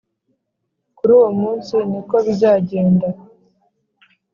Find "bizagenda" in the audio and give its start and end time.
2.25-3.07